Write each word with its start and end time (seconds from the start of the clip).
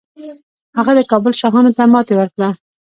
هغه 0.77 0.91
د 0.97 1.01
کابل 1.11 1.33
شاهانو 1.41 1.75
ته 1.77 1.83
ماتې 1.93 2.13
ورکړه 2.17 2.49